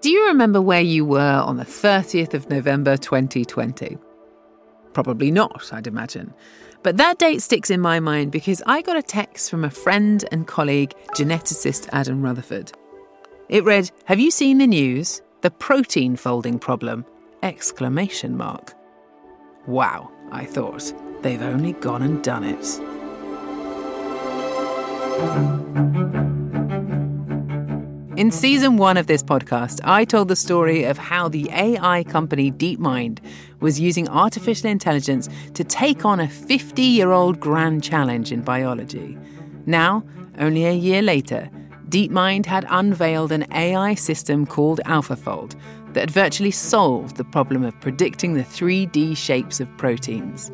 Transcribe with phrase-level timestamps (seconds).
[0.00, 3.96] Do you remember where you were on the 30th of November 2020?
[4.92, 6.34] Probably not, I'd imagine.
[6.82, 10.22] But that date sticks in my mind because I got a text from a friend
[10.30, 12.72] and colleague, geneticist Adam Rutherford.
[13.48, 15.22] It read, "Have you seen the news?
[15.40, 17.06] The protein folding problem?"
[17.42, 18.74] exclamation mark.
[19.66, 20.92] Wow, I thought.
[21.22, 22.80] They've only gone and done it.
[28.16, 32.52] In season one of this podcast, I told the story of how the AI company
[32.52, 33.18] DeepMind
[33.58, 39.18] was using artificial intelligence to take on a 50 year old grand challenge in biology.
[39.66, 40.04] Now,
[40.38, 41.50] only a year later,
[41.88, 45.56] DeepMind had unveiled an AI system called AlphaFold
[45.94, 50.52] that virtually solved the problem of predicting the 3D shapes of proteins.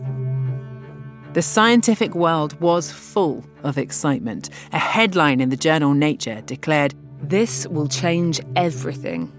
[1.35, 4.49] The scientific world was full of excitement.
[4.73, 9.33] A headline in the journal Nature declared this will change everything.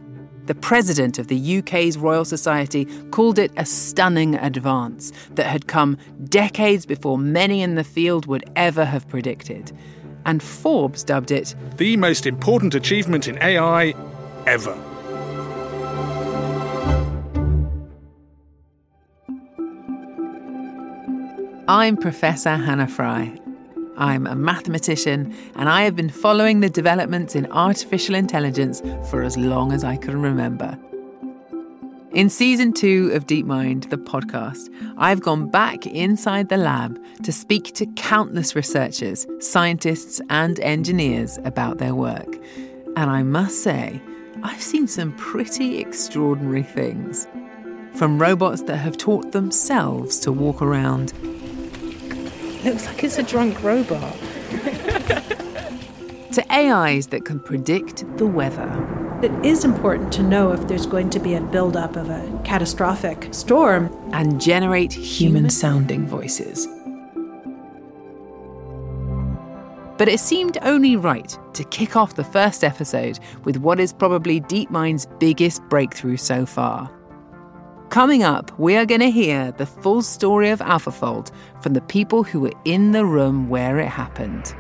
[0.46, 5.98] The president of the UK's Royal Society called it a stunning advance that had come
[6.26, 9.72] decades before many in the field would ever have predicted.
[10.26, 13.94] And Forbes dubbed it the most important achievement in AI
[14.46, 14.78] ever.
[21.68, 23.40] I'm Professor Hannah Fry,
[24.02, 29.38] I'm a mathematician, and I have been following the developments in artificial intelligence for as
[29.38, 30.76] long as I can remember.
[32.12, 37.76] In season two of DeepMind, the podcast, I've gone back inside the lab to speak
[37.76, 42.40] to countless researchers, scientists, and engineers about their work.
[42.98, 44.02] And I must say,
[44.42, 47.28] I've seen some pretty extraordinary things.
[47.94, 51.14] From robots that have taught themselves to walk around
[52.64, 54.14] Looks like it's a drunk robot.
[56.32, 58.70] to AIs that can predict the weather.
[59.24, 63.34] It is important to know if there's going to be a buildup of a catastrophic
[63.34, 63.92] storm.
[64.14, 66.68] And generate human sounding voices.
[69.98, 74.40] But it seemed only right to kick off the first episode with what is probably
[74.42, 76.92] DeepMind's biggest breakthrough so far
[77.92, 81.30] Coming up, we are going to hear the full story of AlphaFold
[81.62, 84.56] from the people who were in the room where it happened.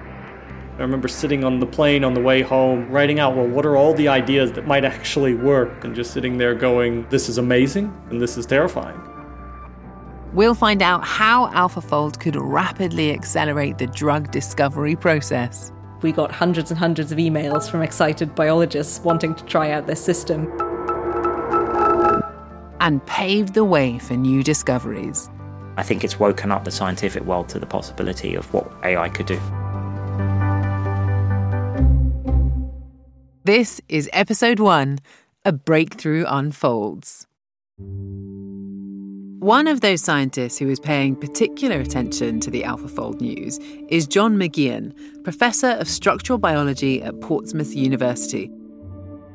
[0.77, 3.77] I remember sitting on the plane on the way home, writing out, well, what are
[3.77, 5.85] all the ideas that might actually work?
[5.85, 8.99] And just sitting there going, this is amazing and this is terrifying.
[10.33, 15.71] We'll find out how AlphaFold could rapidly accelerate the drug discovery process.
[16.01, 20.03] We got hundreds and hundreds of emails from excited biologists wanting to try out this
[20.03, 20.51] system
[22.81, 25.29] and paved the way for new discoveries.
[25.77, 29.27] I think it's woken up the scientific world to the possibility of what AI could
[29.27, 29.39] do.
[33.45, 34.99] This is episode one
[35.45, 37.27] A Breakthrough Unfolds.
[39.39, 43.57] One of those scientists who is paying particular attention to the AlphaFold news
[43.89, 48.51] is John McGeehan, Professor of Structural Biology at Portsmouth University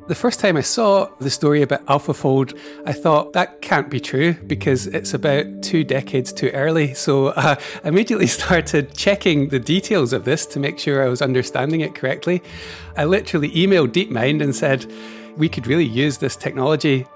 [0.08, 4.34] the first time I saw the story about AlphaFold, I thought that can't be true
[4.34, 6.94] because it's about two decades too early.
[6.94, 11.22] So uh, I immediately started checking the details of this to make sure I was
[11.22, 12.42] understanding it correctly.
[12.96, 14.90] I literally emailed DeepMind and said,
[15.36, 17.06] we could really use this technology.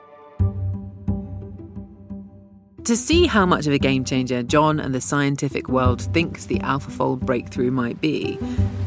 [2.84, 6.59] To see how much of a game changer John and the scientific world thinks the
[6.59, 8.39] AlphaFold breakthrough might be,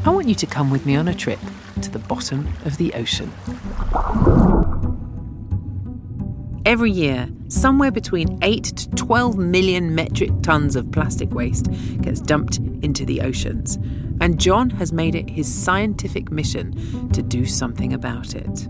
[0.04, 1.38] I want you to come with me on a trip
[1.80, 3.32] to the bottom of the ocean.
[6.66, 12.58] Every year, somewhere between 8 to 12 million metric tons of plastic waste gets dumped
[12.82, 13.76] into the oceans,
[14.20, 18.66] and John has made it his scientific mission to do something about it.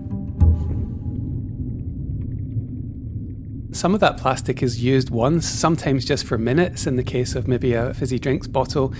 [3.75, 7.49] Some of that plastic is used once, sometimes just for minutes in the case of
[7.49, 8.95] maybe a fizzy drinks bottle.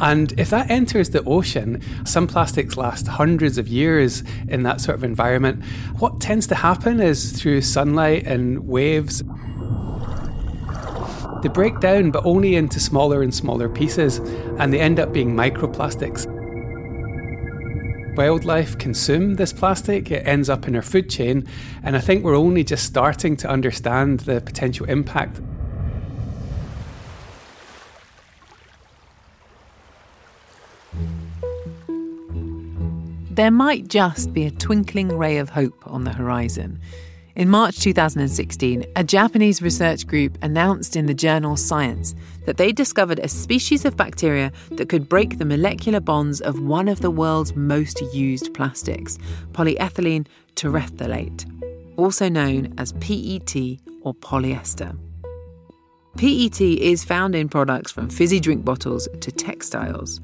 [0.00, 4.96] And if that enters the ocean, some plastics last hundreds of years in that sort
[4.96, 5.62] of environment.
[5.98, 9.22] What tends to happen is through sunlight and waves,
[11.42, 14.20] they break down, but only into smaller and smaller pieces,
[14.58, 16.26] and they end up being microplastics
[18.16, 21.46] wildlife consume this plastic, it ends up in our food chain,
[21.82, 25.40] and I think we're only just starting to understand the potential impact.
[33.30, 36.80] There might just be a twinkling ray of hope on the horizon
[37.36, 42.14] In March 2016, a Japanese research group announced in the journal Science
[42.46, 46.86] that they discovered a species of bacteria that could break the molecular bonds of one
[46.86, 49.18] of the world's most used plastics,
[49.50, 51.44] polyethylene terephthalate,
[51.96, 54.96] also known as PET or polyester.
[56.16, 60.20] PET is found in products from fizzy drink bottles to textiles.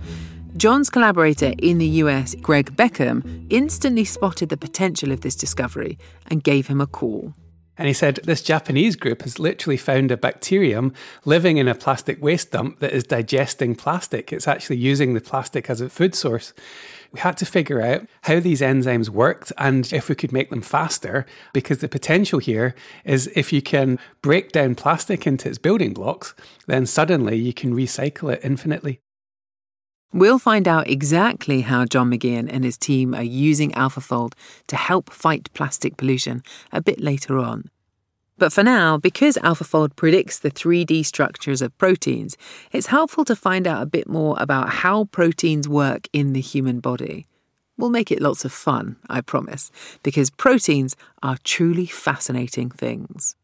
[0.57, 6.43] John's collaborator in the US, Greg Beckham, instantly spotted the potential of this discovery and
[6.43, 7.33] gave him a call.
[7.79, 10.93] And he said, This Japanese group has literally found a bacterium
[11.25, 14.35] living in a plastic waste dump that is digesting plastic.
[14.35, 16.53] It's actually using the plastic as a food source.
[17.13, 20.61] We had to figure out how these enzymes worked and if we could make them
[20.61, 21.25] faster,
[21.55, 22.75] because the potential here
[23.05, 26.35] is if you can break down plastic into its building blocks,
[26.67, 29.01] then suddenly you can recycle it infinitely.
[30.13, 34.33] We'll find out exactly how John McGeehan and his team are using AlphaFold
[34.67, 36.43] to help fight plastic pollution
[36.73, 37.71] a bit later on.
[38.37, 42.37] But for now, because AlphaFold predicts the 3D structures of proteins,
[42.73, 46.81] it's helpful to find out a bit more about how proteins work in the human
[46.81, 47.27] body.
[47.77, 49.71] We'll make it lots of fun, I promise,
[50.03, 53.37] because proteins are truly fascinating things.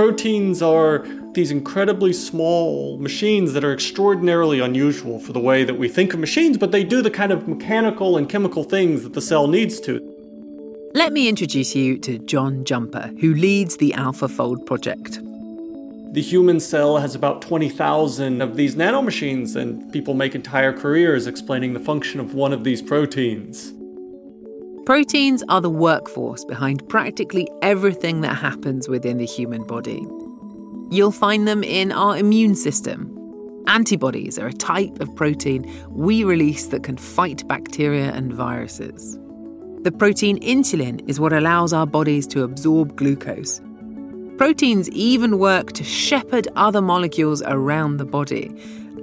[0.00, 1.04] Proteins are
[1.34, 6.20] these incredibly small machines that are extraordinarily unusual for the way that we think of
[6.20, 9.78] machines, but they do the kind of mechanical and chemical things that the cell needs
[9.80, 10.00] to.
[10.94, 15.20] Let me introduce you to John Jumper, who leads the AlphaFold project.
[16.14, 21.74] The human cell has about 20,000 of these nanomachines, and people make entire careers explaining
[21.74, 23.74] the function of one of these proteins.
[24.90, 30.04] Proteins are the workforce behind practically everything that happens within the human body.
[30.90, 33.08] You'll find them in our immune system.
[33.68, 39.16] Antibodies are a type of protein we release that can fight bacteria and viruses.
[39.82, 43.60] The protein insulin is what allows our bodies to absorb glucose.
[44.38, 48.50] Proteins even work to shepherd other molecules around the body,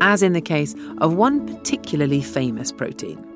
[0.01, 3.26] as in the case of one particularly famous protein.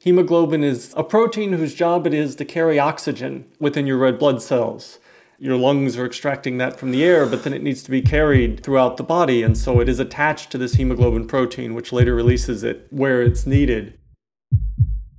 [0.00, 4.40] Hemoglobin is a protein whose job it is to carry oxygen within your red blood
[4.40, 5.00] cells.
[5.40, 8.62] Your lungs are extracting that from the air, but then it needs to be carried
[8.62, 12.62] throughout the body, and so it is attached to this hemoglobin protein, which later releases
[12.62, 13.98] it where it's needed.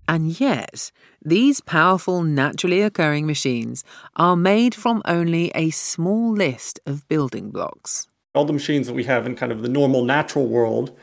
[0.08, 0.94] And yet,
[1.24, 3.84] these powerful naturally occurring machines
[4.16, 8.08] are made from only a small list of building blocks.
[8.34, 10.98] All the machines that we have in kind of the normal natural world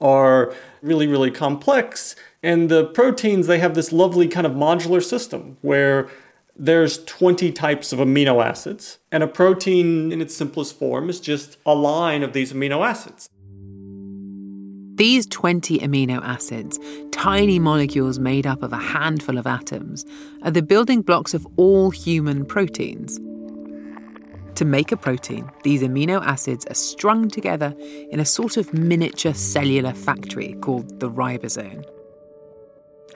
[0.00, 2.16] are really, really complex.
[2.42, 6.08] And the proteins, they have this lovely kind of modular system where
[6.56, 11.56] there's 20 types of amino acids, and a protein in its simplest form is just
[11.64, 13.28] a line of these amino acids.
[14.96, 16.78] These 20 amino acids,
[17.12, 20.04] tiny molecules made up of a handful of atoms,
[20.42, 23.18] are the building blocks of all human proteins.
[24.56, 27.74] To make a protein, these amino acids are strung together
[28.10, 31.84] in a sort of miniature cellular factory called the ribosome.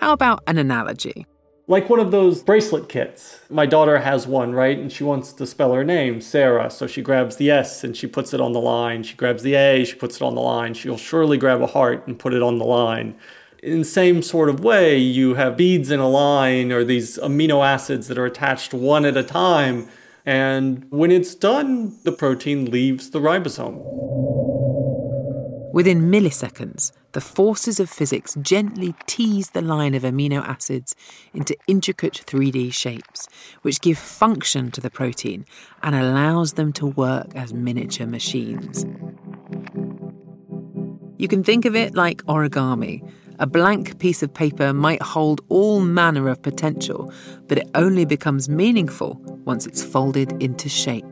[0.01, 1.27] How about an analogy?
[1.67, 3.41] Like one of those bracelet kits.
[3.49, 4.79] My daughter has one, right?
[4.79, 6.71] And she wants to spell her name, Sarah.
[6.71, 9.03] So she grabs the S and she puts it on the line.
[9.03, 10.75] She grabs the A, she puts it on the line.
[10.75, 13.17] She'll surely grab a heart and put it on the line.
[13.63, 17.67] In the same sort of way, you have beads in a line or these amino
[17.67, 19.89] acids that are attached one at a time
[20.25, 23.83] and when it's done, the protein leaves the ribosome.
[25.73, 30.95] Within milliseconds, the forces of physics gently tease the line of amino acids
[31.33, 33.29] into intricate 3D shapes,
[33.63, 35.45] which give function to the protein
[35.83, 38.87] and allows them to work as miniature machines.
[41.19, 45.81] You can think of it like origami, a blank piece of paper might hold all
[45.81, 47.13] manner of potential,
[47.49, 51.05] but it only becomes meaningful once it's folded into shape.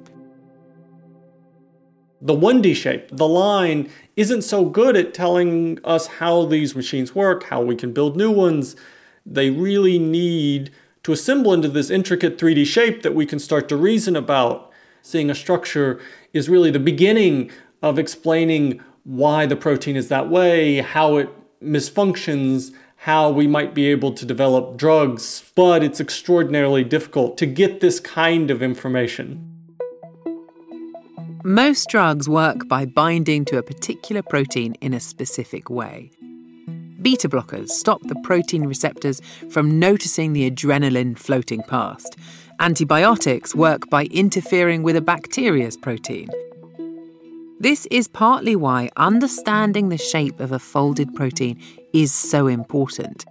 [2.21, 7.45] The 1D shape, the line, isn't so good at telling us how these machines work,
[7.45, 8.76] how we can build new ones.
[9.26, 10.71] They really need
[11.02, 14.71] to assemble into this intricate 3D shape that we can start to reason about.
[15.02, 16.00] Seeing a structure
[16.33, 17.50] is really the beginning
[17.83, 21.29] of explaining why the protein is that way, how it
[21.64, 27.81] misfunctions, how we might be able to develop drugs, but it's extraordinarily difficult to get
[27.81, 29.49] this kind of information.
[31.45, 36.12] Most drugs work by binding to a particular protein in a specific way.
[37.02, 42.16] Beta blockers stop the protein receptors from noticing the adrenaline floating past.
[42.61, 46.28] Antibiotics work by interfering with a bacteria's protein.
[47.62, 53.25] This is partly why understanding the shape of a folded protein is so important.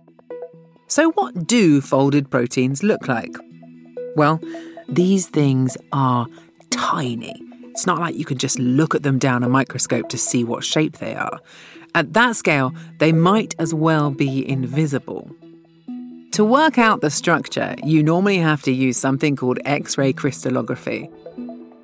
[0.88, 3.35] So, what do folded proteins look like?
[4.15, 4.39] Well,
[4.88, 6.27] these things are
[6.69, 7.43] tiny.
[7.71, 10.63] It's not like you can just look at them down a microscope to see what
[10.63, 11.41] shape they are.
[11.93, 15.29] At that scale, they might as well be invisible.
[16.31, 21.09] To work out the structure, you normally have to use something called X ray crystallography.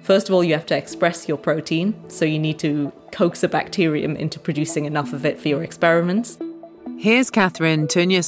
[0.08, 3.50] First of all, you have to express your protein, so you need to coax a
[3.50, 6.38] bacterium into producing enough of it for your experiments.
[6.98, 8.24] Here's Kathryn Tunya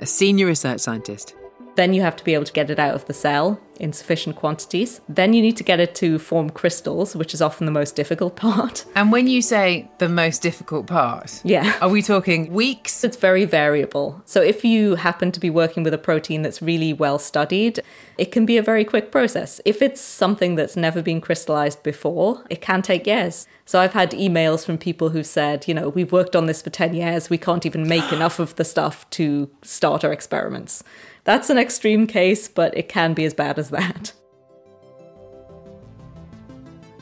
[0.00, 1.34] a senior research scientist.
[1.76, 4.36] Then you have to be able to get it out of the cell in sufficient
[4.36, 5.00] quantities.
[5.08, 8.36] Then you need to get it to form crystals, which is often the most difficult
[8.48, 8.84] part.
[8.94, 11.76] And when you say the most difficult part, yeah.
[11.80, 13.02] Are we talking weeks?
[13.02, 14.22] It's very variable.
[14.26, 17.80] So if you happen to be working with a protein that's really well studied,
[18.18, 19.60] it can be a very quick process.
[19.64, 23.46] If it's something that's never been crystallized before, it can take years.
[23.64, 26.70] So I've had emails from people who said, you know, we've worked on this for
[26.70, 30.84] 10 years, we can't even make enough of the stuff to start our experiments.
[31.24, 34.12] That's an extreme case, but it can be as bad as that.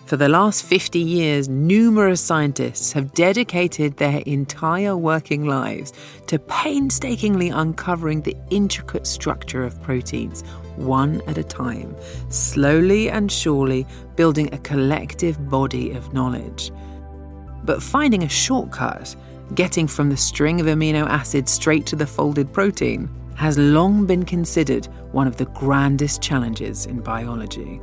[0.08, 5.92] For the last 50 years, numerous scientists have dedicated their entire working lives
[6.28, 10.44] to painstakingly uncovering the intricate structure of proteins,
[10.76, 11.94] one at a time,
[12.30, 16.72] slowly and surely building a collective body of knowledge.
[17.64, 19.14] But finding a shortcut,
[19.54, 24.24] getting from the string of amino acids straight to the folded protein, has long been
[24.24, 27.80] considered one of the grandest challenges in biology.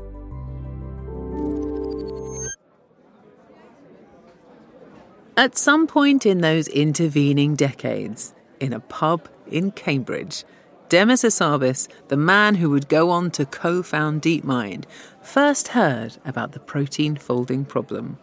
[5.37, 10.43] At some point in those intervening decades, in a pub in Cambridge,
[10.89, 14.83] Demis Hassabis, the man who would go on to co found DeepMind,
[15.21, 18.17] first heard about the protein folding problem.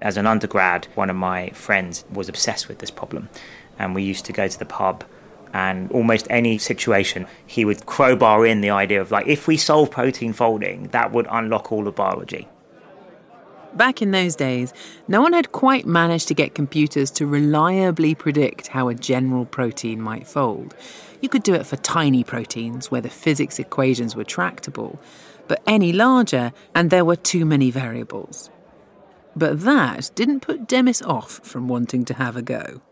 [0.00, 3.28] As an undergrad, one of my friends was obsessed with this problem,
[3.78, 5.04] and we used to go to the pub
[5.52, 9.90] and almost any situation, he would crowbar in the idea of like, if we solve
[9.90, 12.48] protein folding, that would unlock all of biology.
[13.74, 14.74] Back in those days,
[15.08, 20.00] no one had quite managed to get computers to reliably predict how a general protein
[20.00, 20.74] might fold.
[21.22, 25.00] You could do it for tiny proteins where the physics equations were tractable,
[25.48, 28.50] but any larger, and there were too many variables.
[29.34, 32.82] But that didn't put Demis off from wanting to have a go.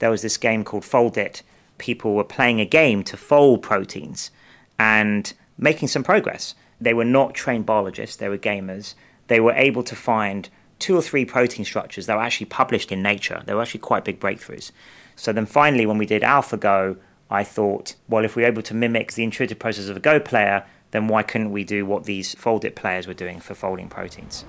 [0.00, 1.42] There was this game called Foldit,
[1.78, 4.30] people were playing a game to fold proteins
[4.78, 6.54] and making some progress.
[6.80, 8.94] They were not trained biologists, they were gamers.
[9.28, 13.02] They were able to find two or three protein structures that were actually published in
[13.02, 13.42] Nature.
[13.44, 14.70] They were actually quite big breakthroughs.
[15.16, 16.96] So then finally, when we did AlphaGo,
[17.30, 20.64] I thought, well, if we're able to mimic the intuitive process of a Go player,
[20.92, 24.44] then why couldn't we do what these Foldit players were doing for folding proteins?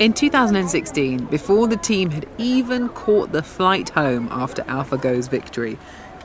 [0.00, 5.76] In 2016, before the team had even caught the flight home after AlphaGo's victory,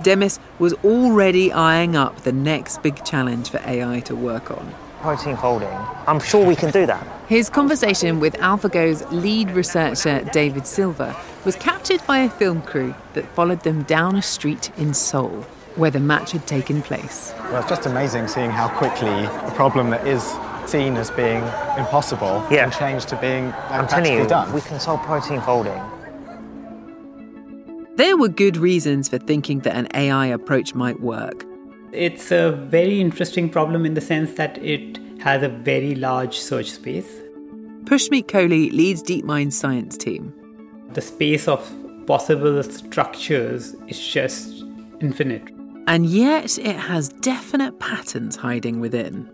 [0.01, 4.73] Demis was already eyeing up the next big challenge for AI to work on.
[5.01, 5.77] Protein folding.
[6.07, 7.05] I'm sure we can do that.
[7.27, 11.13] His conversation with AlphaGo's lead researcher, David Silver,
[11.43, 15.41] was captured by a film crew that followed them down a street in Seoul,
[15.75, 17.33] where the match had taken place.
[17.51, 20.33] Well, it's just amazing seeing how quickly a problem that is
[20.69, 21.43] seen as being
[21.77, 22.69] impossible yeah.
[22.69, 24.51] can change to being I'm telling you, done.
[24.53, 25.81] we can solve protein folding.
[27.95, 31.45] There were good reasons for thinking that an AI approach might work.
[31.93, 36.71] It's a very interesting problem in the sense that it has a very large search
[36.71, 37.09] space.
[37.85, 40.33] Pushmeet Kohli leads DeepMind's science team.
[40.93, 41.71] The space of
[42.05, 44.63] possible structures is just
[44.99, 45.49] infinite.
[45.87, 49.29] And yet it has definite patterns hiding within.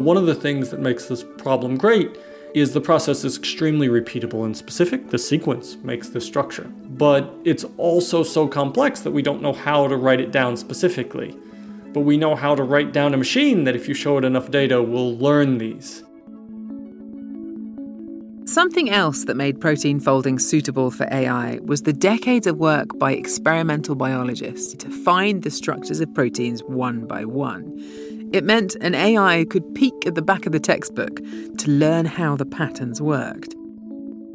[0.00, 2.16] One of the things that makes this problem great
[2.54, 5.10] is the process is extremely repeatable and specific.
[5.10, 6.72] The sequence makes the structure.
[6.84, 11.36] But it's also so complex that we don't know how to write it down specifically.
[11.92, 14.50] But we know how to write down a machine that if you show it enough
[14.50, 16.02] data will learn these.
[18.46, 23.12] Something else that made protein folding suitable for AI was the decades of work by
[23.12, 27.78] experimental biologists to find the structures of proteins one by one.
[28.32, 31.16] It meant an AI could peek at the back of the textbook
[31.58, 33.54] to learn how the patterns worked.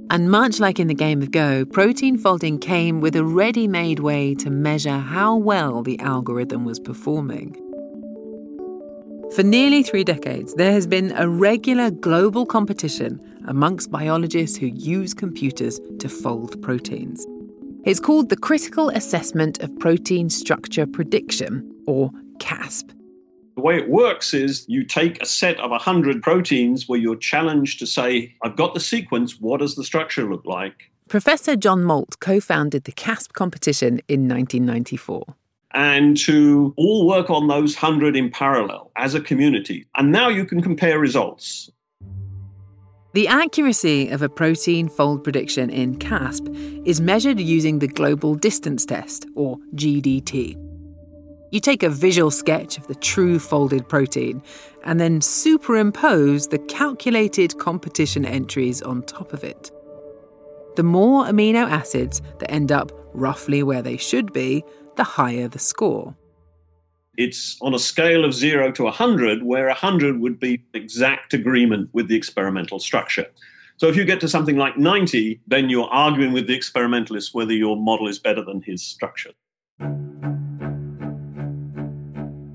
[0.10, 4.00] And much like in the game of Go, protein folding came with a ready made
[4.00, 7.56] way to measure how well the algorithm was performing.
[9.34, 15.14] For nearly three decades, there has been a regular global competition amongst biologists who use
[15.14, 17.26] computers to fold proteins.
[17.86, 22.95] It's called the Critical Assessment of Protein Structure Prediction, or CASP.
[23.56, 27.80] The way it works is you take a set of 100 proteins where you're challenged
[27.80, 30.92] to say, I've got the sequence, what does the structure look like?
[31.08, 35.36] Professor John Moult co founded the CASP competition in 1994.
[35.76, 39.86] and to all work on those 100 in parallel as a community.
[39.96, 41.70] And now you can compare results.
[43.14, 46.48] The accuracy of a protein fold prediction in CASP
[46.86, 50.56] is measured using the Global Distance Test, or GDT.
[51.56, 54.44] You take a visual sketch of the true folded protein
[54.84, 59.72] and then superimpose the calculated competition entries on top of it.
[60.76, 64.66] The more amino acids that end up roughly where they should be,
[64.98, 66.14] the higher the score.
[67.16, 72.10] It's on a scale of 0 to 100, where 100 would be exact agreement with
[72.10, 73.28] the experimental structure.
[73.78, 77.54] So if you get to something like 90, then you're arguing with the experimentalist whether
[77.54, 79.32] your model is better than his structure.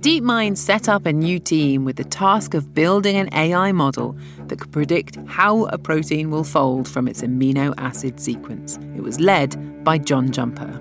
[0.00, 4.16] DeepMind set up a new team with the task of building an AI model
[4.46, 8.78] that could predict how a protein will fold from its amino acid sequence.
[8.96, 10.80] It was led by John Jumper.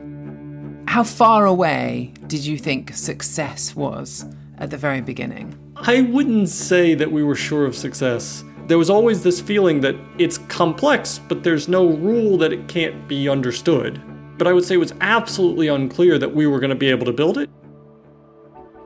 [0.88, 4.26] How far away did you think success was
[4.58, 5.54] at the very beginning?
[5.76, 8.46] I wouldn't say that we were sure of success.
[8.68, 13.06] There was always this feeling that it's complex, but there's no rule that it can't
[13.10, 14.02] be understood.
[14.38, 17.06] But I would say it was absolutely unclear that we were going to be able
[17.06, 17.50] to build it.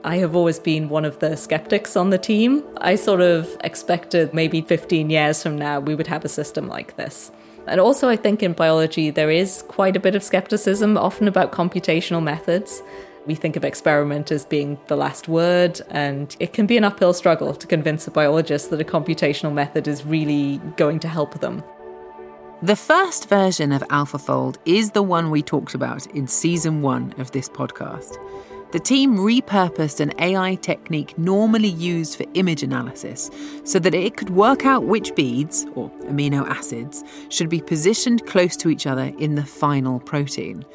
[0.06, 2.62] I have always been one of the skeptics on the team.
[2.78, 6.98] I sort of expected maybe 15 years from now we would have a system like
[6.98, 7.32] this.
[7.68, 11.54] And also, I think in biology, there is quite a bit of skepticism, often about
[11.54, 12.84] computational methods.
[13.26, 17.14] We think of experiment as being the last word, and it can be an uphill
[17.14, 21.64] struggle to convince a biologist that a computational method is really going to help them.
[22.62, 27.32] The first version of AlphaFold is the one we talked about in season one of
[27.32, 28.18] this podcast.
[28.74, 33.30] The team repurposed an AI technique normally used for image analysis
[33.63, 38.58] so that it could work out which beads, or amino acids, should be positioned close
[38.58, 40.65] to each other in the final protein.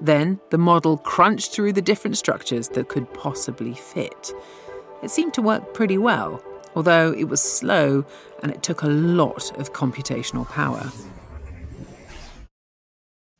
[0.00, 4.32] Then the model crunched through the different structures that could possibly fit.
[5.04, 6.42] It seemed to work pretty well,
[6.74, 8.04] although it was slow
[8.42, 10.90] and it took a lot of computational power.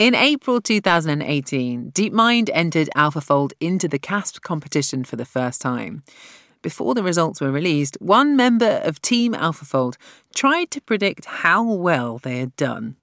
[0.00, 6.02] In April 2018, DeepMind entered AlphaFold into the CASP competition for the first time.
[6.62, 9.94] Before the results were released, one member of Team AlphaFold
[10.34, 12.96] tried to predict how well they had done.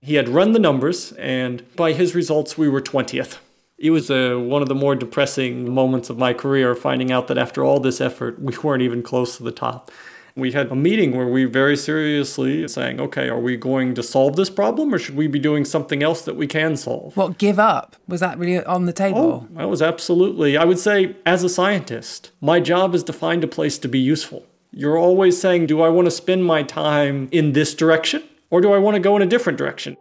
[0.00, 3.36] He had run the numbers, and by his results, we were 20th.
[3.76, 7.36] It was uh, one of the more depressing moments of my career, finding out that
[7.36, 9.90] after all this effort, we weren't even close to the top
[10.38, 14.36] we had a meeting where we very seriously saying, okay, are we going to solve
[14.36, 17.16] this problem or should we be doing something else that we can solve?
[17.16, 17.96] What, give up?
[18.06, 19.48] Was that really on the table?
[19.50, 20.56] Oh, that was absolutely.
[20.56, 23.98] I would say, as a scientist, my job is to find a place to be
[23.98, 24.46] useful.
[24.70, 28.72] You're always saying, do I want to spend my time in this direction or do
[28.72, 29.96] I want to go in a different direction?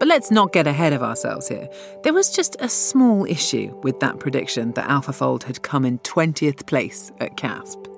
[0.00, 1.68] But let's not get ahead of ourselves here.
[2.02, 6.66] There was just a small issue with that prediction that AlphaFold had come in 20th
[6.66, 7.91] place at CASP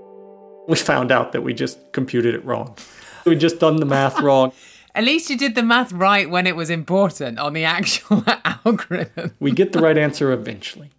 [0.66, 2.76] we found out that we just computed it wrong.
[3.24, 4.52] We'd just done the math wrong.
[4.94, 8.22] At least you did the math right when it was important on the actual
[8.64, 9.34] algorithm.
[9.40, 10.90] we get the right answer eventually.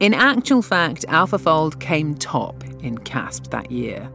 [0.00, 4.10] In actual fact, AlphaFold came top in CASP that year.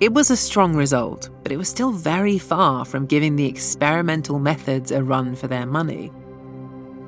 [0.00, 4.38] It was a strong result, but it was still very far from giving the experimental
[4.38, 6.12] methods a run for their money.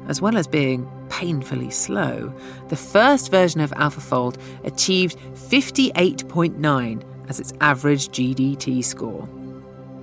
[0.08, 2.32] As well as being painfully slow,
[2.68, 9.28] the first version of AlphaFold achieved 58.9 as its average GDT score.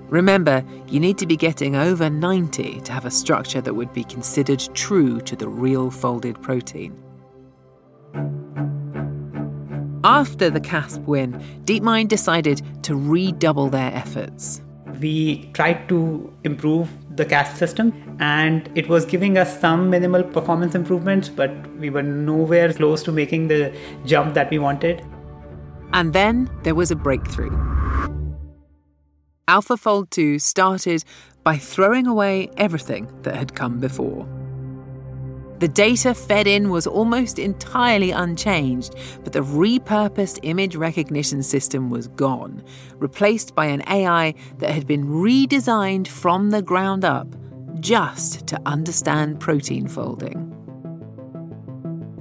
[0.10, 4.04] Remember, you need to be getting over 90 to have a structure that would be
[4.04, 6.96] considered true to the real folded protein.
[10.04, 11.34] After the CASP win,
[11.65, 14.62] DeepMind decided to redouble their efforts.
[15.02, 20.75] We tried to improve the CASP system and it was giving us some minimal performance
[20.75, 23.75] improvements, but we were nowhere close to making the
[24.06, 25.06] jump that we wanted.
[25.93, 27.51] And then there was a breakthrough.
[29.47, 31.03] AlphaFold 2 started
[31.43, 34.27] by throwing away everything that had come before.
[35.60, 38.93] The data fed in was almost entirely unchanged,
[39.24, 42.63] but the repurposed image recognition system was gone,
[42.98, 47.28] replaced by an AI that had been redesigned from the ground up
[47.80, 50.54] just to understand protein folding.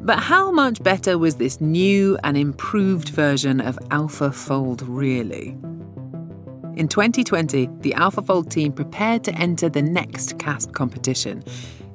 [0.00, 5.58] But how much better was this new and improved version of AlphaFold really?
[6.76, 11.42] In 2020, the AlphaFold team prepared to enter the next CASP competition,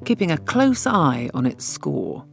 [0.05, 2.25] keeping a close eye on its score.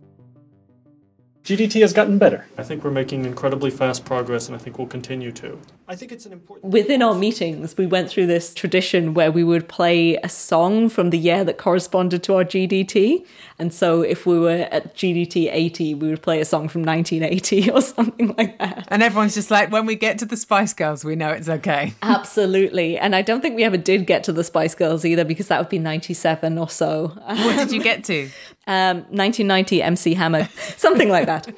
[1.42, 2.46] GDT has gotten better.
[2.58, 5.58] I think we're making incredibly fast progress, and I think we'll continue to.
[5.90, 6.70] I think it's an important.
[6.70, 11.08] Within our meetings, we went through this tradition where we would play a song from
[11.08, 13.24] the year that corresponded to our GDT.
[13.58, 17.70] And so if we were at GDT 80, we would play a song from 1980
[17.72, 18.86] or something like that.
[18.88, 21.94] And everyone's just like, when we get to the Spice Girls, we know it's okay.
[22.02, 22.98] Absolutely.
[22.98, 25.58] And I don't think we ever did get to the Spice Girls either because that
[25.58, 27.14] would be 97 or so.
[27.24, 28.28] What did you get to?
[28.66, 31.48] Um, 1990 MC Hammer, something like that.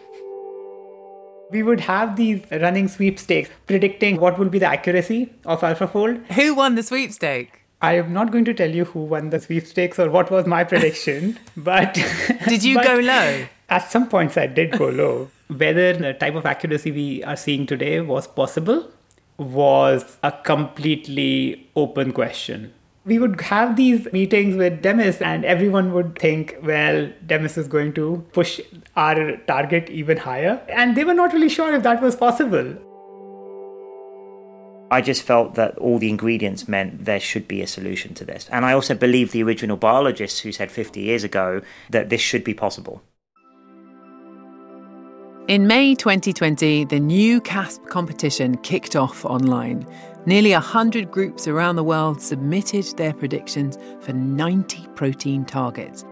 [1.51, 6.25] We would have these running sweepstakes predicting what will be the accuracy of AlphaFold.
[6.33, 7.63] Who won the sweepstake?
[7.83, 10.63] I am not going to tell you who won the sweepstakes or what was my
[10.65, 11.95] prediction, but.
[12.47, 13.47] Did you but go low?
[13.69, 15.31] At some points, I did go low.
[15.49, 18.89] Whether the type of accuracy we are seeing today was possible
[19.37, 22.73] was a completely open question
[23.05, 27.95] we would have these meetings with Demis, and everyone would think, well, Demis is going
[27.95, 28.61] to push
[28.97, 30.61] our target even higher.
[30.69, 32.77] And they were not really sure if that was possible.
[34.93, 38.49] I just felt that all the ingredients meant there should be a solution to this.
[38.51, 42.43] And I also believe the original biologists who said 50 years ago that this should
[42.43, 43.01] be possible.
[45.47, 49.87] In May 2020, the new CASP competition kicked off online.
[50.27, 56.05] Nearly 100 groups around the world submitted their predictions for 90 protein targets.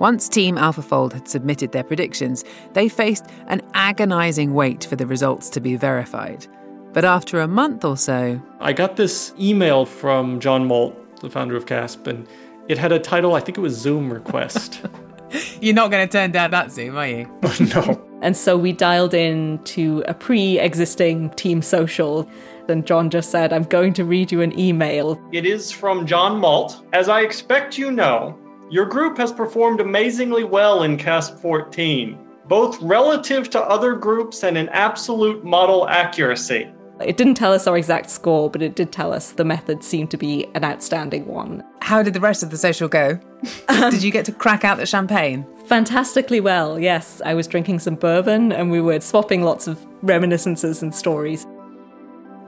[0.00, 5.48] Once Team AlphaFold had submitted their predictions, they faced an agonizing wait for the results
[5.50, 6.46] to be verified.
[6.92, 11.54] But after a month or so, I got this email from John Moult, the founder
[11.54, 12.26] of CASP, and
[12.66, 14.80] it had a title, I think it was Zoom request.
[15.60, 17.30] You're not going to turn down that Zoom, are you?
[17.74, 18.06] no.
[18.22, 22.28] And so we dialed in to a pre existing team social
[22.68, 25.20] and John just said, I'm going to read you an email.
[25.32, 26.84] It is from John Moult.
[26.92, 28.38] As I expect you know,
[28.70, 34.56] your group has performed amazingly well in CASP 14, both relative to other groups and
[34.56, 36.70] in absolute model accuracy.
[37.00, 40.10] It didn't tell us our exact score, but it did tell us the method seemed
[40.10, 41.64] to be an outstanding one.
[41.80, 43.18] How did the rest of the social go?
[43.68, 45.46] did you get to crack out the champagne?
[45.64, 47.22] Fantastically well, yes.
[47.24, 51.46] I was drinking some bourbon and we were swapping lots of reminiscences and stories.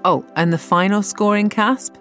[0.05, 1.97] Oh, and the final scoring CASP?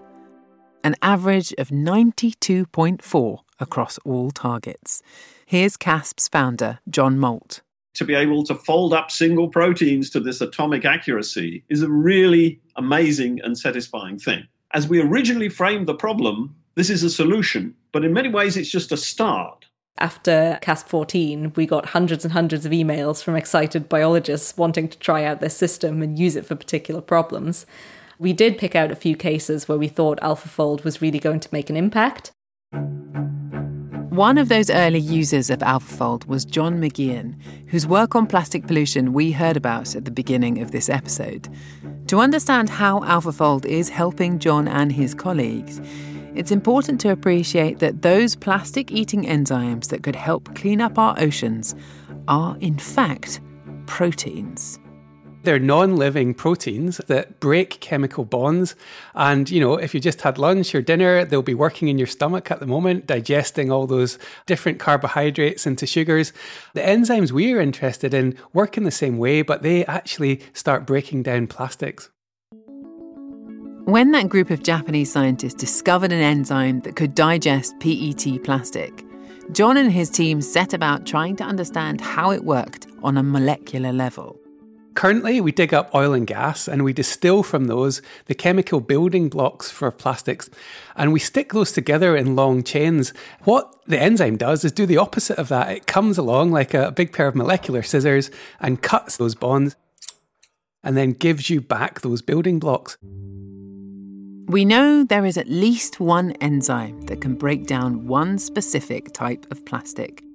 [0.84, 5.04] An average of 92.4 across all targets.
[5.46, 7.62] Here's CASP's founder, John Moult.
[7.96, 12.60] To be able to fold up single proteins to this atomic accuracy is a really
[12.76, 14.48] amazing and satisfying thing.
[14.74, 18.72] As we originally framed the problem, this is a solution, but in many ways it's
[18.72, 19.68] just a start.
[19.98, 24.98] After CASP 14, we got hundreds and hundreds of emails from excited biologists wanting to
[24.98, 27.66] try out this system and use it for particular problems.
[28.18, 31.50] We did pick out a few cases where we thought AlphaFold was really going to
[31.52, 32.32] make an impact.
[34.10, 37.36] One of those early users of AlphaFold was John McGeehan,
[37.68, 41.48] whose work on plastic pollution we heard about at the beginning of this episode.
[42.08, 45.80] To understand how AlphaFold is helping John and his colleagues,
[46.34, 51.20] it's important to appreciate that those plastic eating enzymes that could help clean up our
[51.20, 51.76] oceans
[52.28, 53.42] are, in fact,
[53.86, 54.80] proteins.
[55.44, 58.76] They're non living proteins that break chemical bonds.
[59.16, 62.08] And, you know, if you just had lunch or dinner, they'll be working in your
[62.08, 66.32] stomach at the moment, digesting all those different carbohydrates into sugars.
[66.76, 71.24] The enzymes we're interested in work in the same way, but they actually start breaking
[71.24, 72.10] down plastics.
[73.86, 79.04] When that group of Japanese scientists discovered an enzyme that could digest PET plastic,
[79.54, 83.92] John and his team set about trying to understand how it worked on a molecular
[83.92, 84.40] level.
[84.94, 89.30] Currently, we dig up oil and gas and we distill from those the chemical building
[89.30, 90.48] blocks for plastics
[90.96, 93.14] and we stick those together in long chains.
[93.46, 95.72] What the enzyme does is do the opposite of that.
[95.72, 99.76] It comes along like a big pair of molecular scissors and cuts those bonds
[100.84, 102.98] and then gives you back those building blocks.
[104.52, 109.50] We know there is at least one enzyme that can break down one specific type
[109.50, 110.26] of plastic.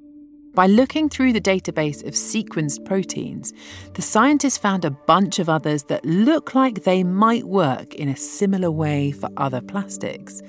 [0.54, 3.52] By looking through the database of sequenced proteins,
[3.92, 8.16] the scientists found a bunch of others that look like they might work in a
[8.16, 10.40] similar way for other plastics.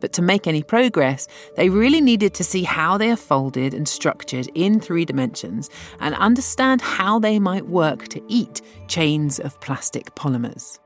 [0.00, 3.86] But to make any progress, they really needed to see how they are folded and
[3.86, 5.68] structured in three dimensions
[6.00, 10.79] and understand how they might work to eat chains of plastic polymers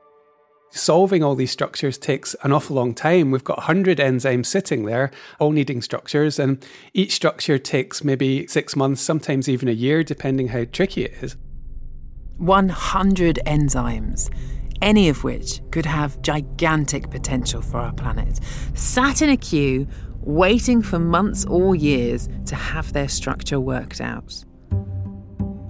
[0.75, 3.31] solving all these structures takes an awful long time.
[3.31, 8.75] We've got 100 enzymes sitting there, all needing structures, and each structure takes maybe six
[8.75, 11.35] months, sometimes even a year, depending how tricky it is.
[12.37, 14.29] 100 enzymes,
[14.81, 18.39] any of which could have gigantic potential for our planet,
[18.73, 19.87] sat in a queue,
[20.19, 24.43] waiting for months or years to have their structure worked out.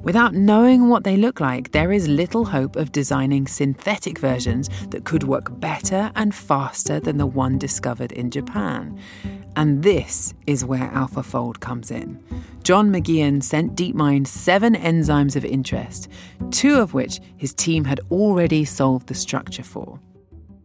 [0.05, 5.03] Without knowing what they look like, there is little hope of designing synthetic versions that
[5.03, 8.99] could work better and faster than the one discovered in Japan.
[9.55, 12.23] And this is where AlphaFold comes in.
[12.61, 16.07] John McGeehan sent DeepMind seven enzymes of interest,
[16.51, 19.99] two of which his team had already solved the structure for.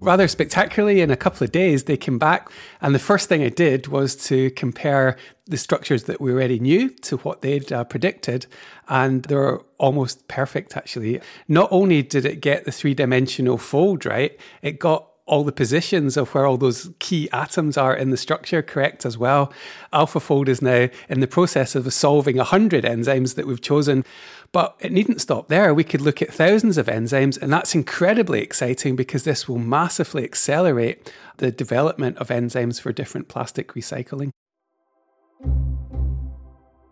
[0.00, 2.50] Rather spectacularly, in a couple of days, they came back.
[2.80, 6.88] And the first thing I did was to compare the structures that we already knew
[6.88, 8.46] to what they'd uh, predicted.
[8.88, 11.20] And they were almost perfect, actually.
[11.48, 16.16] Not only did it get the three dimensional fold right, it got all the positions
[16.16, 19.52] of where all those key atoms are in the structure correct as well.
[19.92, 24.04] AlphaFold is now in the process of solving 100 enzymes that we've chosen.
[24.52, 25.72] But it needn't stop there.
[25.72, 30.24] We could look at thousands of enzymes, and that's incredibly exciting because this will massively
[30.24, 34.30] accelerate the development of enzymes for different plastic recycling.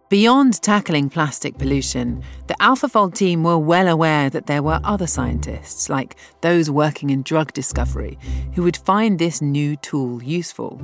[0.08, 5.90] Beyond tackling plastic pollution, the AlphaFold team were well aware that there were other scientists,
[5.90, 8.18] like those working in drug discovery,
[8.54, 10.80] who would find this new tool useful.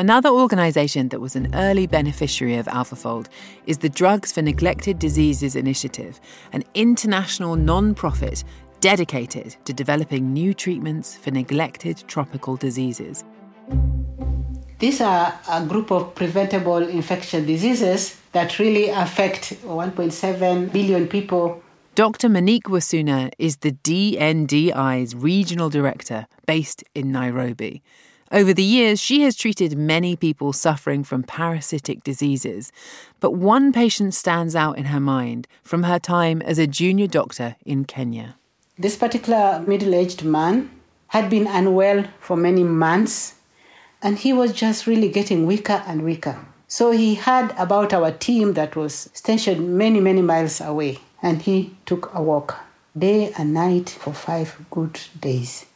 [0.00, 3.26] Another organisation that was an early beneficiary of AlphaFold
[3.66, 6.18] is the Drugs for Neglected Diseases Initiative,
[6.54, 8.42] an international non profit
[8.80, 13.24] dedicated to developing new treatments for neglected tropical diseases.
[14.78, 21.62] These are a group of preventable infectious diseases that really affect 1.7 billion people.
[21.94, 22.30] Dr.
[22.30, 27.82] Monique Wasuna is the DNDI's regional director based in Nairobi.
[28.32, 32.70] Over the years, she has treated many people suffering from parasitic diseases,
[33.18, 37.56] but one patient stands out in her mind from her time as a junior doctor
[37.66, 38.36] in Kenya.
[38.78, 40.70] This particular middle aged man
[41.08, 43.34] had been unwell for many months
[44.00, 46.38] and he was just really getting weaker and weaker.
[46.68, 51.74] So he heard about our team that was stationed many, many miles away, and he
[51.84, 52.60] took a walk
[52.96, 55.66] day and night for five good days.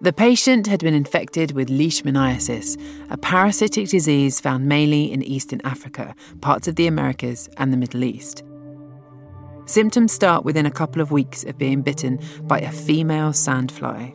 [0.00, 2.80] The patient had been infected with leishmaniasis,
[3.10, 8.04] a parasitic disease found mainly in eastern Africa, parts of the Americas, and the Middle
[8.04, 8.44] East.
[9.66, 14.14] Symptoms start within a couple of weeks of being bitten by a female sandfly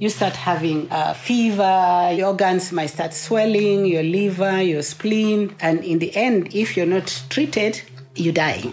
[0.00, 5.84] you start having a fever, your organs might start swelling, your liver, your spleen, and
[5.84, 7.82] in the end, if you're not treated,
[8.16, 8.72] you die.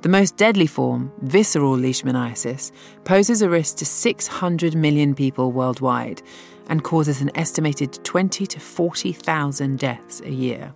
[0.00, 2.70] The most deadly form, visceral leishmaniasis,
[3.04, 6.22] poses a risk to 600 million people worldwide
[6.68, 10.72] and causes an estimated 20 to 40,000 deaths a year.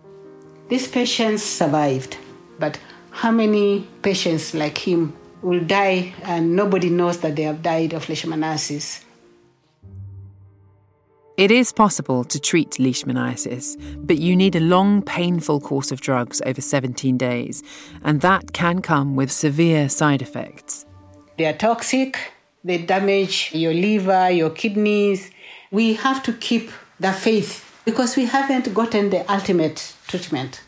[0.68, 2.16] These patients survived,
[2.58, 2.80] but
[3.10, 8.06] how many patients like him will die and nobody knows that they have died of
[8.06, 9.04] leishmaniasis.
[11.38, 16.42] It is possible to treat leishmaniasis, but you need a long, painful course of drugs
[16.44, 17.62] over 17 days,
[18.04, 20.84] and that can come with severe side effects.
[21.38, 22.18] They are toxic,
[22.62, 25.30] they damage your liver, your kidneys.
[25.70, 30.60] We have to keep the faith because we haven't gotten the ultimate treatment.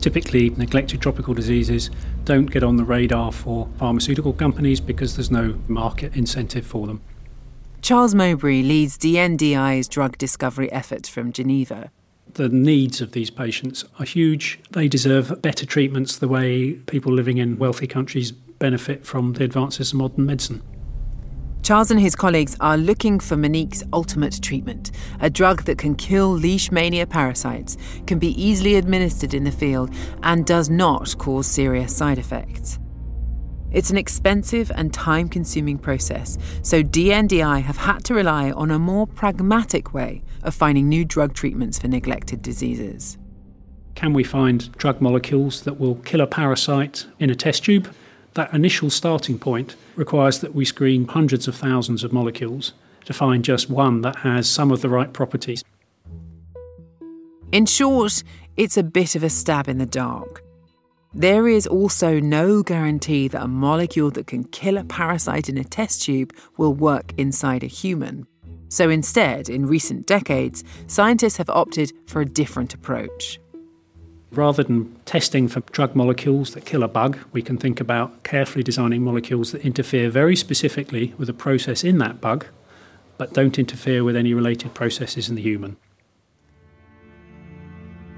[0.00, 1.90] Typically, neglected tropical diseases
[2.24, 7.00] don't get on the radar for pharmaceutical companies because there's no market incentive for them.
[7.82, 11.90] Charles Mowbray leads DNDI's drug discovery efforts from Geneva.
[12.32, 14.58] The needs of these patients are huge.
[14.70, 19.92] They deserve better treatments the way people living in wealthy countries benefit from the advances
[19.92, 20.62] of modern medicine.
[21.64, 26.38] Charles and his colleagues are looking for Monique's ultimate treatment, a drug that can kill
[26.38, 29.90] leishmania parasites, can be easily administered in the field,
[30.22, 32.78] and does not cause serious side effects.
[33.72, 38.78] It's an expensive and time consuming process, so DNDI have had to rely on a
[38.78, 43.16] more pragmatic way of finding new drug treatments for neglected diseases.
[43.94, 47.88] Can we find drug molecules that will kill a parasite in a test tube?
[48.34, 52.72] That initial starting point requires that we screen hundreds of thousands of molecules
[53.04, 55.62] to find just one that has some of the right properties.
[57.52, 58.24] In short,
[58.56, 60.42] it's a bit of a stab in the dark.
[61.12, 65.62] There is also no guarantee that a molecule that can kill a parasite in a
[65.62, 68.26] test tube will work inside a human.
[68.68, 73.38] So instead, in recent decades, scientists have opted for a different approach.
[74.36, 78.64] Rather than testing for drug molecules that kill a bug, we can think about carefully
[78.64, 82.46] designing molecules that interfere very specifically with a process in that bug,
[83.16, 85.76] but don't interfere with any related processes in the human.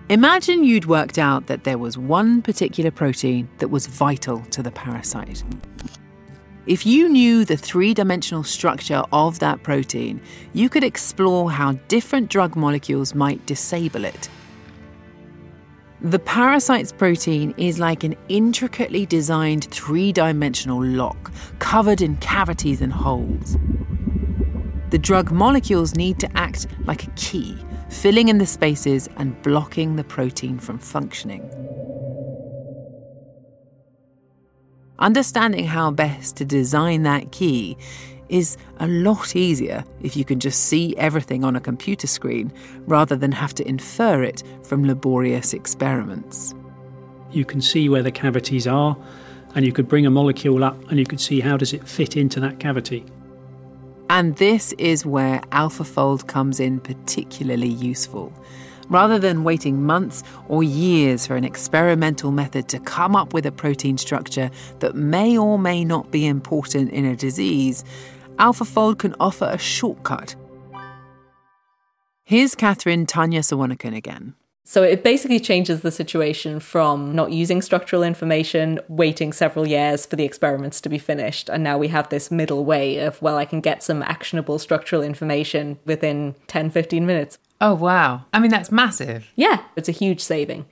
[0.09, 4.71] Imagine you'd worked out that there was one particular protein that was vital to the
[4.71, 5.43] parasite.
[6.67, 10.23] If you knew the three dimensional structure of that protein,
[10.55, 14.31] you could explore how different drug molecules might disable it.
[16.03, 22.93] The parasite's protein is like an intricately designed three dimensional lock covered in cavities and
[22.93, 23.57] holes.
[24.91, 27.57] The drug molecules need to act like a key,
[27.89, 31.51] filling in the spaces and blocking the protein from functioning.
[34.99, 37.79] Understanding how best to design that key
[38.29, 42.53] is a lot easier if you can just see everything on a computer screen
[42.87, 46.55] rather than have to infer it from laborious experiments.
[47.31, 48.97] You can see where the cavities are,
[49.55, 52.17] and you could bring a molecule up and you could see how does it fit
[52.17, 53.05] into that cavity.
[54.09, 58.33] And this is where AlphaFold comes in particularly useful.
[58.89, 63.51] Rather than waiting months or years for an experimental method to come up with a
[63.51, 67.83] protein structure that may or may not be important in a disease,
[68.39, 70.35] AlphaFold can offer a shortcut.
[72.25, 74.35] Here's Kathryn Tunyasuvunakool again.
[74.65, 80.17] So it basically changes the situation from not using structural information, waiting several years for
[80.17, 81.49] the experiments to be finished.
[81.49, 85.03] And now we have this middle way of, well, I can get some actionable structural
[85.03, 87.39] information within 10, 15 minutes.
[87.61, 88.25] Oh, wow.
[88.33, 89.31] I mean, that's massive.
[89.37, 90.67] Yeah, it's a huge saving.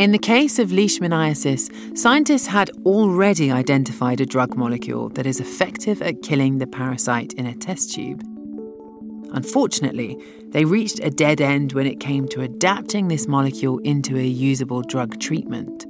[0.00, 6.00] In the case of leishmaniasis, scientists had already identified a drug molecule that is effective
[6.00, 8.22] at killing the parasite in a test tube.
[9.34, 10.16] Unfortunately,
[10.52, 14.80] they reached a dead end when it came to adapting this molecule into a usable
[14.80, 15.84] drug treatment.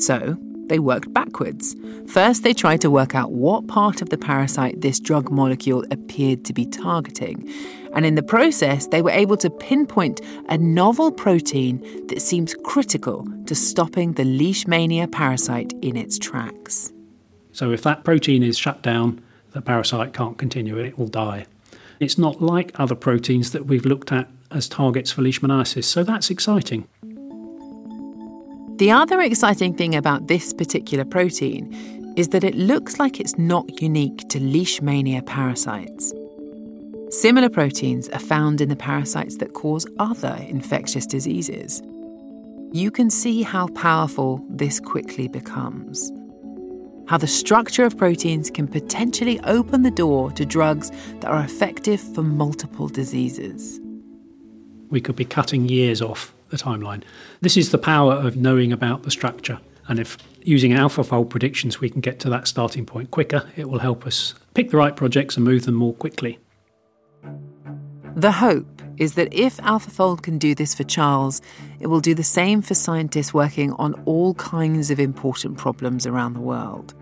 [0.00, 1.74] So, they worked backwards.
[2.06, 6.44] First, they tried to work out what part of the parasite this drug molecule appeared
[6.44, 7.52] to be targeting.
[7.94, 13.26] And in the process, they were able to pinpoint a novel protein that seems critical
[13.46, 16.92] to stopping the leishmania parasite in its tracks.
[17.52, 19.20] So, if that protein is shut down,
[19.52, 21.46] the parasite can't continue, and it will die.
[22.00, 26.30] It's not like other proteins that we've looked at as targets for leishmaniasis, so that's
[26.30, 26.86] exciting.
[28.76, 33.82] The other exciting thing about this particular protein is that it looks like it's not
[33.82, 36.12] unique to leishmania parasites.
[37.10, 41.82] Similar proteins are found in the parasites that cause other infectious diseases.
[42.70, 46.12] You can see how powerful this quickly becomes.
[47.06, 50.90] How the structure of proteins can potentially open the door to drugs
[51.20, 53.80] that are effective for multiple diseases.
[54.90, 57.04] We could be cutting years off the timeline.
[57.40, 59.58] This is the power of knowing about the structure.
[59.86, 63.78] And if using AlphaFold predictions we can get to that starting point quicker, it will
[63.78, 66.38] help us pick the right projects and move them more quickly.
[68.18, 71.40] The hope is that if AlphaFold can do this for Charles,
[71.78, 76.32] it will do the same for scientists working on all kinds of important problems around
[76.32, 76.94] the world.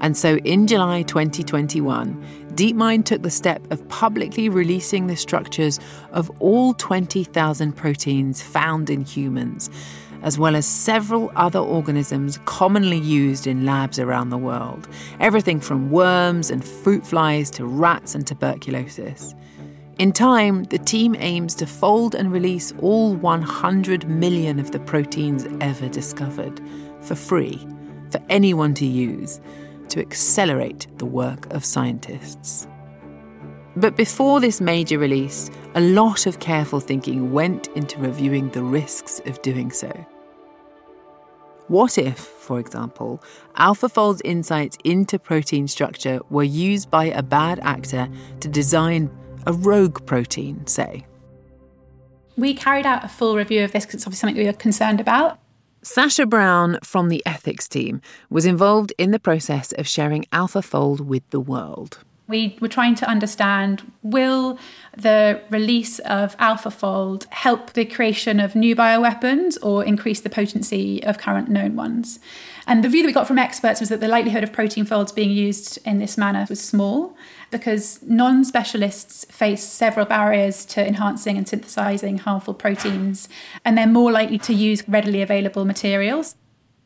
[0.00, 5.80] And so in July 2021, DeepMind took the step of publicly releasing the structures
[6.12, 9.70] of all 20,000 proteins found in humans,
[10.22, 14.86] as well as several other organisms commonly used in labs around the world.
[15.18, 19.34] Everything from worms and fruit flies to rats and tuberculosis.
[19.98, 25.46] In time, the team aims to fold and release all 100 million of the proteins
[25.60, 26.60] ever discovered
[27.00, 27.64] for free
[28.10, 29.40] for anyone to use
[29.90, 32.66] to accelerate the work of scientists.
[33.76, 39.20] But before this major release, a lot of careful thinking went into reviewing the risks
[39.26, 39.92] of doing so.
[41.68, 43.22] What if, for example,
[43.56, 48.08] AlphaFold's insights into protein structure were used by a bad actor
[48.40, 49.10] to design
[49.46, 51.06] a rogue protein, say?
[52.36, 55.00] We carried out a full review of this because it's obviously something we were concerned
[55.00, 55.38] about.
[55.82, 61.28] Sasha Brown from the ethics team was involved in the process of sharing AlphaFold with
[61.28, 61.98] the world.
[62.26, 64.58] We were trying to understand will
[64.96, 71.18] the release of AlphaFold help the creation of new bioweapons or increase the potency of
[71.18, 72.18] current known ones?
[72.66, 75.12] And the view that we got from experts was that the likelihood of protein folds
[75.12, 77.14] being used in this manner was small
[77.50, 83.28] because non specialists face several barriers to enhancing and synthesizing harmful proteins,
[83.64, 86.36] and they're more likely to use readily available materials.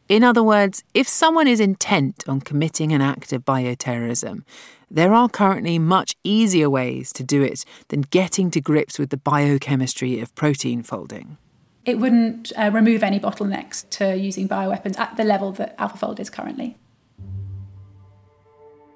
[0.08, 4.42] In other words, if someone is intent on committing an act of bioterrorism,
[4.90, 9.18] there are currently much easier ways to do it than getting to grips with the
[9.18, 11.36] biochemistry of protein folding.
[11.84, 16.30] It wouldn't uh, remove any bottlenecks to using bioweapons at the level that AlphaFold is
[16.30, 16.76] currently.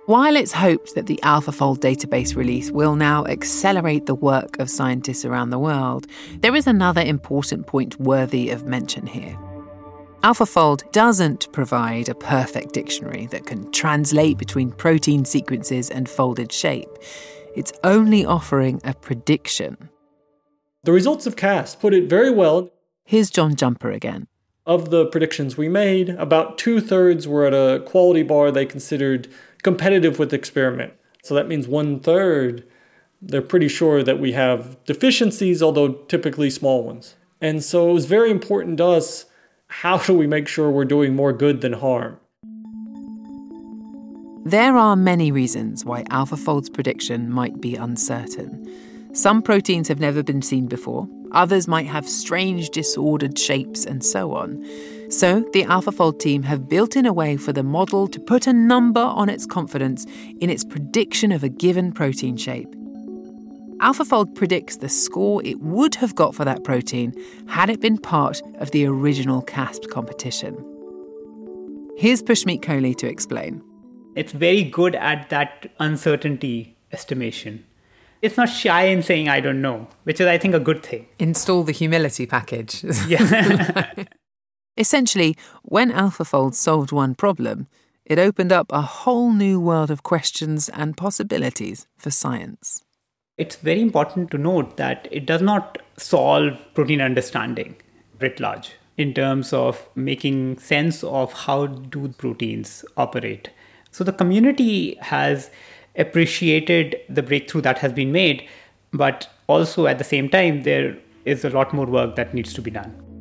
[0.06, 5.24] While it's hoped that the AlphaFold database release will now accelerate the work of scientists
[5.24, 6.08] around the world,
[6.40, 9.38] there is another important point worthy of mention here.
[10.24, 16.90] AlphaFold doesn't provide a perfect dictionary that can translate between protein sequences and folded shape.
[17.54, 19.88] It's only offering a prediction.
[20.82, 22.72] The results of CASP put it very well.
[23.04, 24.26] Here's John Jumper again.
[24.64, 29.26] Of the predictions we made, about two thirds were at a quality bar they considered
[29.62, 30.92] competitive with experiment.
[31.22, 32.64] So that means one third,
[33.20, 37.14] they're pretty sure that we have deficiencies, although typically small ones.
[37.40, 39.26] And so it was very important to us
[39.68, 42.18] how do we make sure we're doing more good than harm?
[44.44, 48.68] There are many reasons why AlphaFold's prediction might be uncertain.
[49.14, 54.34] Some proteins have never been seen before, others might have strange disordered shapes, and so
[54.34, 54.62] on.
[55.12, 58.52] So, the AlphaFold team have built in a way for the model to put a
[58.52, 60.06] number on its confidence
[60.40, 62.74] in its prediction of a given protein shape.
[63.82, 67.12] AlphaFold predicts the score it would have got for that protein
[67.46, 70.54] had it been part of the original CASP competition.
[71.98, 73.62] Here's Pushmeet Kohli to explain.
[74.16, 77.66] It's very good at that uncertainty estimation.
[78.22, 81.06] It's not shy in saying, I don't know, which is, I think, a good thing.
[81.18, 82.82] Install the humility package.
[83.06, 83.92] Yeah.
[84.76, 87.66] Essentially, when AlphaFold solved one problem,
[88.04, 92.82] it opened up a whole new world of questions and possibilities for science
[93.38, 97.74] it's very important to note that it does not solve protein understanding
[98.20, 103.50] writ large in terms of making sense of how do proteins operate.
[103.90, 105.50] So the community has
[105.96, 108.46] appreciated the breakthrough that has been made,
[108.92, 112.62] but also at the same time there is a lot more work that needs to
[112.62, 113.11] be done.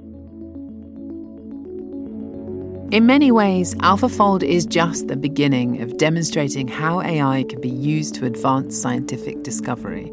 [2.92, 8.16] In many ways, AlphaFold is just the beginning of demonstrating how AI can be used
[8.16, 10.12] to advance scientific discovery.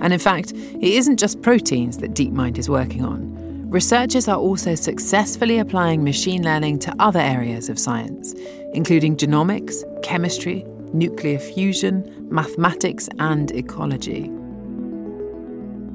[0.00, 3.70] And in fact, it isn't just proteins that DeepMind is working on.
[3.70, 8.34] Researchers are also successfully applying machine learning to other areas of science,
[8.74, 14.24] including genomics, chemistry, nuclear fusion, mathematics, and ecology.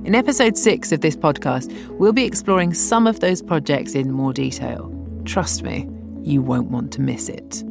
[0.05, 4.31] In episode 6 of this podcast, we'll be exploring some of those projects in more
[4.31, 4.89] detail.
[5.25, 5.89] Trust me,
[6.25, 7.63] you won't want to miss it.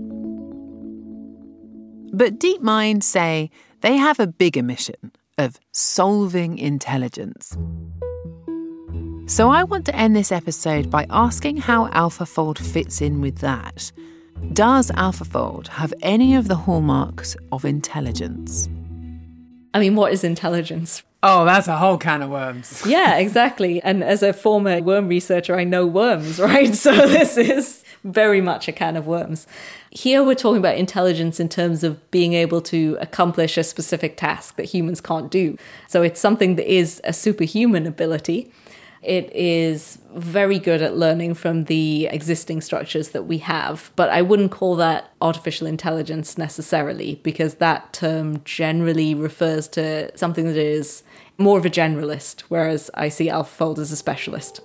[2.13, 3.51] But DeepMind say
[3.81, 7.57] they have a bigger mission of solving intelligence.
[9.27, 13.91] So I want to end this episode by asking how AlphaFold fits in with that.
[14.53, 18.69] Does AlphaFold have any of the hallmarks of intelligence?
[19.73, 21.03] I mean, what is intelligence?
[21.23, 22.83] Oh, that's a whole can of worms.
[22.87, 23.83] yeah, exactly.
[23.83, 26.75] And as a former worm researcher, I know worms, right?
[26.75, 29.47] So this is very much a can of worms.
[29.91, 34.57] Here we're talking about intelligence in terms of being able to accomplish a specific task
[34.57, 35.57] that humans can't do.
[35.89, 38.53] So it's something that is a superhuman ability.
[39.03, 44.23] It is very good at learning from the existing structures that we have, but I
[44.23, 51.03] wouldn't call that artificial intelligence necessarily because that term generally refers to something that is
[51.37, 54.63] more of a generalist, whereas I see AlphaFold as a specialist.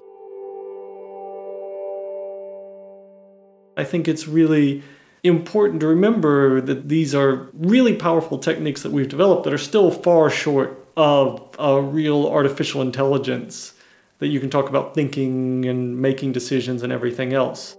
[3.79, 4.83] I think it's really
[5.23, 9.89] important to remember that these are really powerful techniques that we've developed that are still
[9.89, 13.73] far short of a real artificial intelligence
[14.17, 17.77] that you can talk about thinking and making decisions and everything else.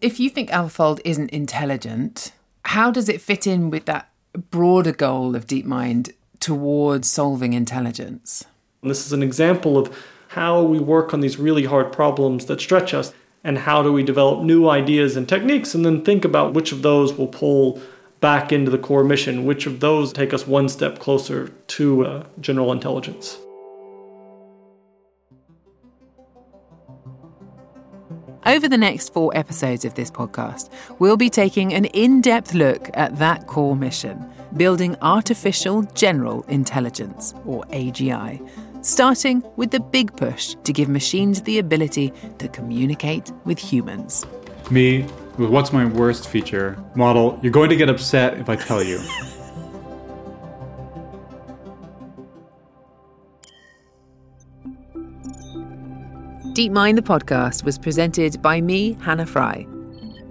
[0.00, 2.32] If you think AlphaFold isn't intelligent,
[2.64, 4.10] how does it fit in with that
[4.50, 8.44] broader goal of DeepMind towards solving intelligence?
[8.82, 9.96] And this is an example of
[10.28, 13.12] how we work on these really hard problems that stretch us,
[13.44, 16.82] and how do we develop new ideas and techniques, and then think about which of
[16.82, 17.80] those will pull
[18.20, 22.24] back into the core mission, which of those take us one step closer to uh,
[22.40, 23.38] general intelligence.
[28.46, 30.70] Over the next four episodes of this podcast,
[31.00, 34.24] we'll be taking an in depth look at that core mission
[34.56, 38.40] building artificial general intelligence, or AGI
[38.86, 44.24] starting with the big push to give machines the ability to communicate with humans.
[44.70, 45.02] Me,
[45.38, 46.78] with what's my worst feature?
[46.94, 48.98] Model, you're going to get upset if I tell you.
[56.54, 59.66] DeepMind the podcast was presented by me, Hannah Fry.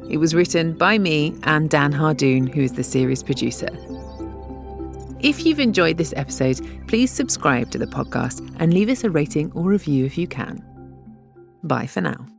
[0.09, 3.69] It was written by me and Dan Hardoon, who is the series producer.
[5.19, 9.51] If you've enjoyed this episode, please subscribe to the podcast and leave us a rating
[9.53, 10.63] or review if you can.
[11.63, 12.34] Bye for now.